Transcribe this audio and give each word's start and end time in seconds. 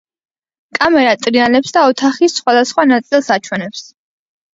კამერა 0.77 1.11
ტრიალებს 1.25 1.75
და 1.75 1.83
ოთახის 1.89 2.37
სხვადასხვა 2.39 2.87
ნაწილს 2.93 3.29
აჩვენებს. 3.37 3.85